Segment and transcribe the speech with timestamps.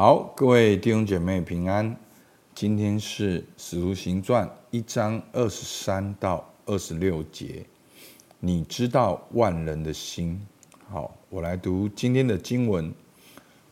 [0.00, 1.96] 好，各位弟兄姐妹平安。
[2.54, 7.66] 今天是《使徒行传》一章二十三到二十六节。
[8.38, 10.40] 你知道万人的心。
[10.88, 12.94] 好，我来读今天的经文。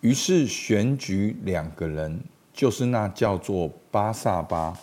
[0.00, 2.20] 于是选举两个人，
[2.52, 4.76] 就是那叫做巴萨巴，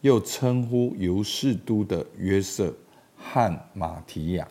[0.00, 2.72] 又称呼犹士都的约瑟
[3.14, 4.48] 和马提亚。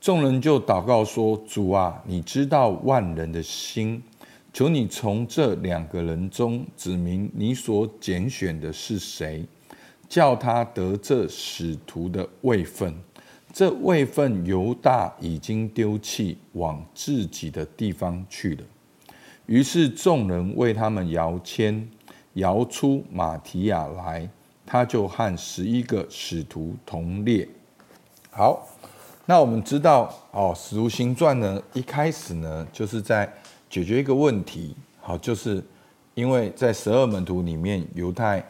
[0.00, 4.00] 众人就祷告说：“主啊，你知道万人的心。”
[4.58, 9.46] 求你从这两个人中指明你所拣选的是谁，
[10.08, 12.92] 叫他得这使徒的位分。
[13.52, 18.64] 这位分犹大已经丢弃，往自己的地方去了。
[19.46, 21.88] 于是众人为他们摇签，
[22.32, 24.28] 摇出马提亚来，
[24.66, 27.48] 他就和十一个使徒同列。
[28.32, 28.66] 好，
[29.24, 33.32] 那我们知道哦，《使徒行传》呢，一开始呢，就是在。
[33.70, 35.62] 解决一个问题，好，就是
[36.14, 38.42] 因为在十二门徒里面，犹太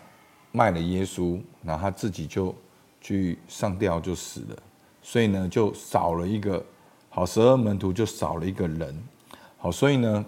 [0.52, 2.54] 卖了耶稣，然后他自己就
[3.00, 4.56] 去上吊就死了，
[5.02, 6.64] 所以呢，就少了一个
[7.10, 8.96] 好，十二门徒就少了一个人，
[9.56, 10.24] 好，所以呢，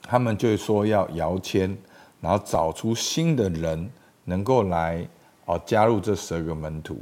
[0.00, 1.76] 他们就说要摇签，
[2.20, 3.90] 然后找出新的人
[4.24, 5.06] 能够来
[5.44, 6.98] 哦加入这十二个门徒，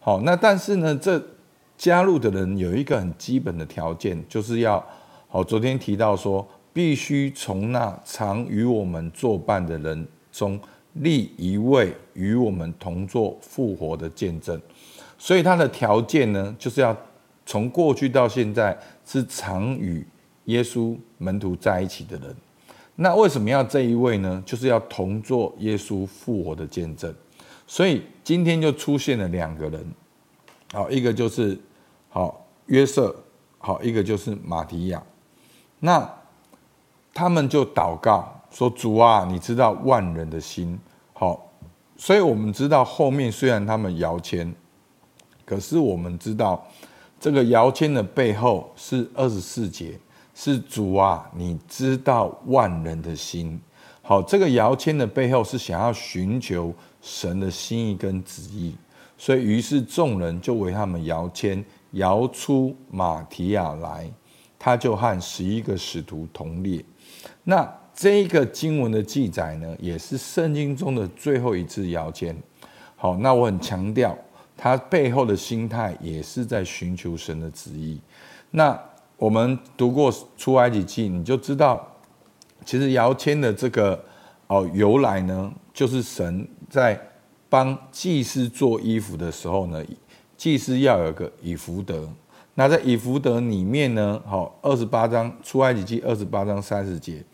[0.00, 1.22] 好，那但是呢，这
[1.76, 4.82] 加入的人有一个很基本的条件，就是要。
[5.34, 10.60] 好，昨天提到说，必须从那常与我们作伴的人中
[10.92, 14.60] 立一位与我们同作复活的见证。
[15.16, 16.94] 所以他的条件呢，就是要
[17.46, 20.06] 从过去到现在是常与
[20.44, 22.36] 耶稣门徒在一起的人。
[22.96, 24.42] 那为什么要这一位呢？
[24.44, 27.10] 就是要同做耶稣复活的见证。
[27.66, 29.86] 所以今天就出现了两个人，
[30.74, 31.58] 好，一个就是
[32.10, 33.16] 好约瑟，
[33.56, 35.02] 好，一个就是马提亚。
[35.84, 36.08] 那
[37.12, 40.78] 他们就祷告说：“主啊，你知道万人的心。”
[41.12, 41.50] 好，
[41.96, 44.54] 所以我们知道后面虽然他们摇签，
[45.44, 46.64] 可是我们知道
[47.18, 49.98] 这个摇签的背后是二十四节，
[50.36, 53.60] 是主啊，你知道万人的心。
[54.02, 58.76] 好，这个摇签的背后是想要寻求神的心意跟旨意，
[59.18, 64.08] 所以于是众人就为他们摇签，摇出马提亚来。
[64.64, 66.80] 他就和十一个使徒同列。
[67.42, 72.32] 那这一个经文的记载呢，也是圣经中的最后一次摇签。
[72.94, 74.16] 好，那我很强调，
[74.56, 78.00] 他背后的心态也是在寻求神的旨意。
[78.52, 78.80] 那
[79.16, 81.84] 我们读过出埃及记，你就知道，
[82.64, 84.00] 其实摇签的这个
[84.46, 86.96] 哦由来呢，就是神在
[87.48, 89.84] 帮祭司做衣服的时候呢，
[90.36, 92.08] 祭司要有个以弗得。
[92.54, 97.24] 那在以弗得里面呢，好，二十八章出埃及记二十八章三十节，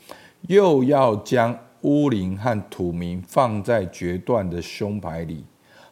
[0.43, 5.45] 又要将乌灵和土民放在决断的胸牌里。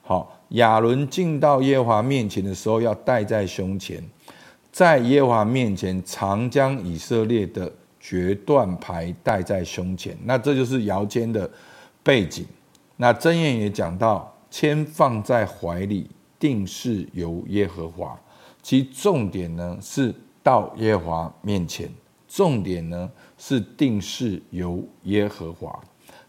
[0.02, 4.00] 好，亚伦进到耶和华面前的时候，要戴在胸前，
[4.70, 10.16] 在耶和华面前常将以色列的决断牌戴在胸前。
[10.24, 11.50] 那这就是摇签的
[12.04, 12.46] 背景。
[12.96, 18.16] 那箴言也讲到，签放在怀里，定是由耶和华。
[18.66, 20.12] 其重点呢是
[20.42, 21.88] 到耶和华面前，
[22.26, 25.80] 重点呢是定是由耶和华。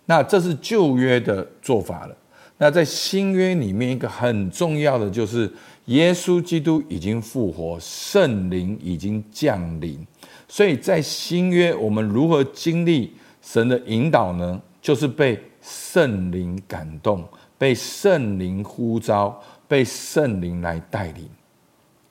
[0.05, 2.15] 那这是旧约的做法了。
[2.59, 5.51] 那在新约里面，一个很重要的就是
[5.85, 10.05] 耶稣基督已经复活，圣灵已经降临。
[10.47, 14.61] 所以在新约，我们如何经历神的引导呢？
[14.79, 17.27] 就是被圣灵感动，
[17.57, 21.27] 被圣灵呼召，被圣灵来带领。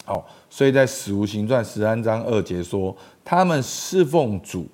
[0.06, 4.64] 好，所以在使徒行传十三章二节说，他们侍奉主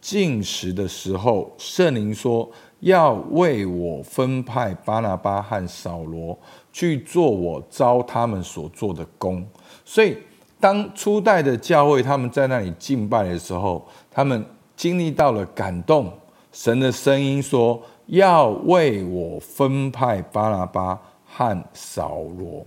[0.00, 2.50] 进食的时候，圣灵说
[2.80, 6.36] 要为我分派巴拿巴和扫罗
[6.72, 9.46] 去做我招他们所做的工。
[9.84, 10.16] 所以
[10.58, 14.42] 当初代的教会他们在那里敬拜的时候，他们
[14.74, 16.10] 经历到了感动，
[16.50, 22.64] 神的声音说要为我分派巴拿巴和扫罗。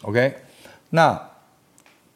[0.00, 0.45] OK。
[0.90, 1.30] 那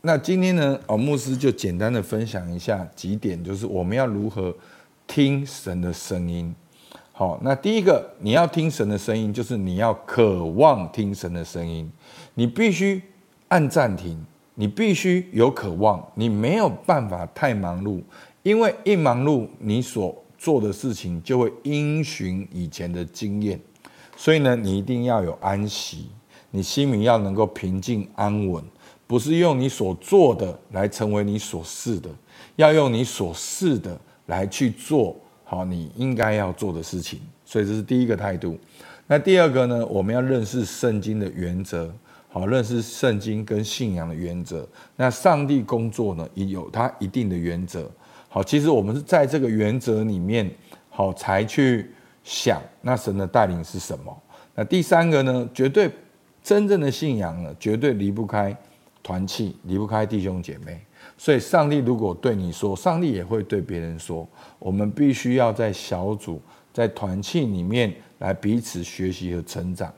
[0.02, 0.78] 那今天呢？
[0.86, 4.54] 哦，牧师就简单的分享一下几点，就是我们要如何
[5.06, 6.54] 听神的声音。
[7.12, 11.90] 好，那第一个，你要听神的声音，就是你要渴望听神的声音。
[12.32, 13.02] 你必须
[13.48, 14.24] 按暂停，
[14.54, 18.00] 你必须有渴望，你没有办法太忙碌，
[18.42, 23.60] 因为一忙碌，你所做的事情就会因循以前的经验。
[24.16, 26.08] 所以呢，你一定要有安息。
[26.50, 28.62] 你心里要能够平静安稳，
[29.06, 32.10] 不是用你所做的来成为你所是的，
[32.56, 37.20] 要用你所是的来去做好，你应该要做的事情。
[37.44, 38.58] 所以这是第一个态度。
[39.06, 41.92] 那第二个呢，我们要认识圣经的原则，
[42.28, 44.68] 好，认识圣经跟信仰的原则。
[44.94, 47.90] 那上帝工作呢，也有他一定的原则。
[48.28, 50.48] 好，其实我们是在这个原则里面，
[50.88, 51.90] 好才去
[52.22, 54.16] 想，那神的带领是什么？
[54.54, 55.90] 那第三个呢，绝对
[56.42, 58.56] 真正的信仰呢，绝对离不开
[59.02, 60.80] 团契，离不开弟兄姐妹。
[61.16, 64.26] 所以，上帝如果对你说，上帝也会对别人说，
[64.58, 66.40] 我们必须要在小组、
[66.72, 69.92] 在团契里面来彼此学习和成长。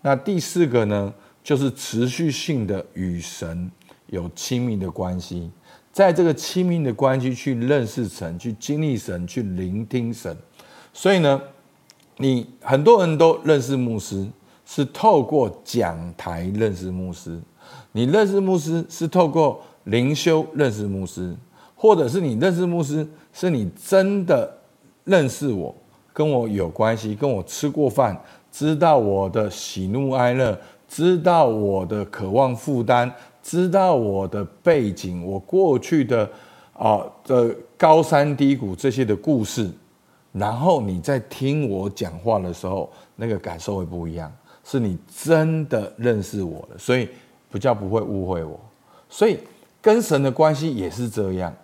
[0.00, 1.12] 那第四个呢，
[1.44, 3.70] 就是持续性的与神
[4.06, 5.50] 有亲密的关系。
[5.92, 10.34] 在这个亲密的关系去认识神，去经历神，去聆听神。
[10.94, 11.40] 所以呢，
[12.16, 14.26] 你很多人都认识牧师，
[14.74, 17.38] 是透过讲台认识牧师；
[17.92, 21.36] 你认识牧师是透过灵修认识牧师，
[21.76, 24.50] 或者是你认识牧师，是你真的
[25.04, 25.74] 认识我，
[26.14, 28.18] 跟我有关系，跟我吃过饭，
[28.50, 30.58] 知道我的喜怒哀乐，
[30.88, 33.12] 知道我的渴望负担。
[33.42, 36.30] 知道我的背景，我过去的
[36.74, 39.68] 啊的高山低谷这些的故事，
[40.30, 44.32] 然后你在听我讲话的时候，那个感受会不一样，
[44.64, 47.08] 是你真的认识我了，所以
[47.50, 48.58] 比较不会误会我。
[49.08, 49.38] 所以
[49.80, 51.54] 跟神的关系也是这样，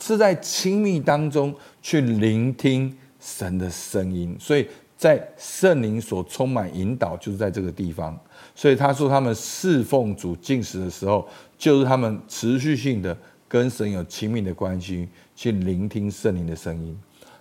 [0.00, 4.66] 是在亲密当中去聆听神的声音，所以
[4.96, 8.18] 在圣灵所充满引导，就是在这个地方。
[8.54, 11.26] 所以他说，他们侍奉主进食的时候，
[11.56, 13.16] 就是他们持续性的
[13.46, 16.98] 跟神有亲密的关系，去聆听圣灵的声音。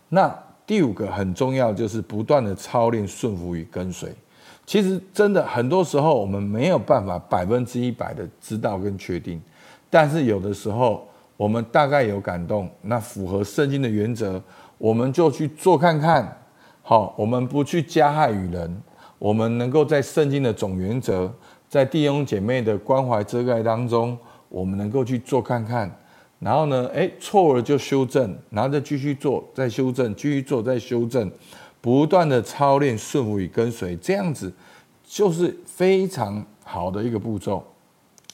[0.10, 0.34] 那
[0.66, 4.14] 第五个很重要，就是不断的操练顺服与跟随。
[4.68, 9.42] 其实真的很多时候，我们没有办法百分之一百的知道跟确定，
[9.90, 14.40] 但是有的时候，我们大概有感动，那符合圣经的原则，
[14.78, 16.38] 我们就去做看看。
[16.82, 18.84] 好，我们不去加害于人。
[19.20, 21.34] 我们能够在圣经的总原则，
[21.68, 24.18] 在弟兄姐妹的关怀遮盖当中，
[24.50, 25.90] 我们能够去做看看，
[26.40, 31.32] 然后呢，诶，错了就修正，然后再继续做，再修正，继续做，再修正，
[31.88, 34.52] 不断的操练顺服与跟随，这样子
[35.06, 37.64] 就是非常好的一个步骤，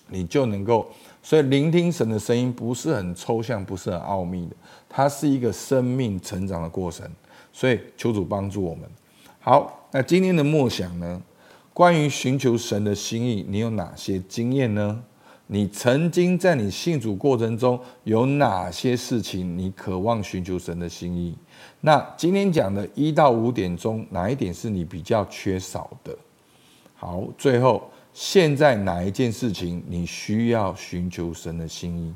[0.07, 0.89] 你就能够，
[1.21, 4.55] 所以聆听神的声音不是很抽象，不是很奥秘的，
[4.89, 7.07] 它是一个生命成长的过程，
[7.51, 8.89] 所以求主帮助我们。
[9.39, 11.21] 好，那今天的默想呢？
[11.75, 15.03] 关于寻求神的心意，你有哪些经验呢？
[15.47, 21.35] 你曾经在你信主过程中有哪些事情你渴望寻求神的心意？
[21.81, 26.17] 那今天讲的一到五点中，哪一点是你比较缺少的？
[26.95, 32.13] 好，最后现在哪一件事情你需要寻求神的心意？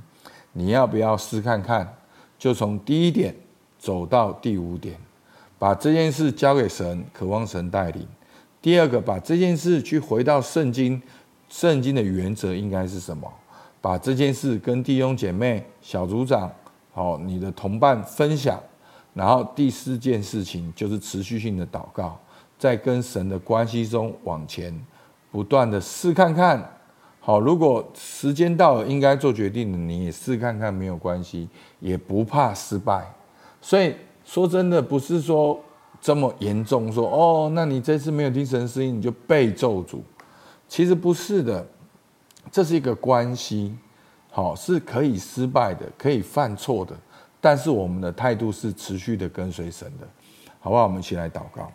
[0.53, 1.93] 你要不要试看看？
[2.39, 3.35] 就从第一点
[3.77, 4.95] 走到第五点。
[5.59, 8.07] 把这件事交给神，渴望神带领。
[8.61, 11.01] 第二个，把这件事去回到圣经，
[11.49, 13.31] 圣经的原则应该是什么？
[13.81, 16.51] 把这件事跟弟兄姐妹、小组长、
[16.93, 18.59] 好你的同伴分享。
[19.13, 22.19] 然后第四件事情就是持续性的祷告，
[22.59, 24.73] 在跟神的关系中往前
[25.31, 26.63] 不断的试看看。
[27.19, 31.47] 好，如果时间到了应该做决定的，你也试看看没有关系，
[31.79, 33.05] 也不怕失败。
[33.61, 33.95] 所以。
[34.27, 35.57] 说真的，不是说
[36.01, 36.91] 这么严重。
[36.91, 39.99] 说哦，那你这次没有听神的声音，你就被咒诅。
[40.67, 41.65] 其实不是的，
[42.51, 43.75] 这是一个关系，
[44.29, 46.95] 好，是可以失败的，可以犯错的。
[47.39, 50.07] 但是我们的态度是持续的跟随神的，
[50.59, 50.83] 好不好？
[50.83, 51.71] 我们一起来祷告。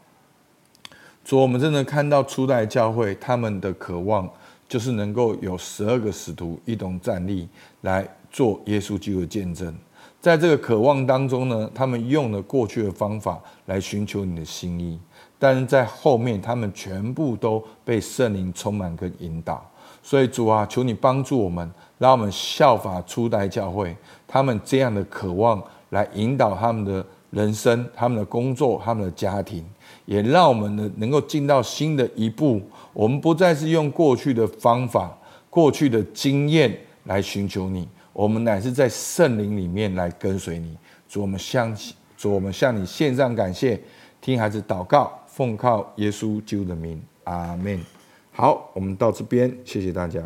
[1.25, 4.28] 主，我们真的看到初代教会他们的渴望，
[4.68, 7.49] 就是能够有十二个使徒一同站立
[7.82, 9.72] 来做耶稣基督的见证。
[10.20, 14.99] 在这个渴望当中呢，他们用了过去的方法来寻求你的心意，
[15.42, 19.68] 但是在后面，他们全部都被圣灵充满跟引导。
[20.00, 21.68] 所以主啊，求你帮助我们，
[21.99, 23.96] 让我们效法初代教会，
[24.28, 29.64] 他们这样的渴望来引导他们的人生、他们的工作、他们的家庭，
[30.04, 32.62] 也让我们呢能够进到新的一步。
[32.92, 35.12] 我们不再是用过去的方法、
[35.50, 36.72] 过去的经验
[37.06, 37.88] 来寻求你。
[38.12, 41.76] 我们乃是在圣灵里面来跟随你，主，我们向
[42.16, 43.80] 主，我们向你献上感谢，
[44.20, 47.80] 听孩子祷告，奉靠耶稣救的名，阿门。
[48.32, 50.20] 好，我们到这边，谢谢大家。